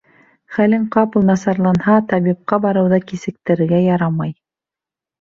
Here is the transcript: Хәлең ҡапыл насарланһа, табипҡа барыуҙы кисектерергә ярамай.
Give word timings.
Хәлең 0.53 0.87
ҡапыл 0.95 1.27
насарланһа, 1.27 1.99
табипҡа 2.15 2.61
барыуҙы 2.67 3.03
кисектерергә 3.13 3.87
ярамай. 3.93 4.37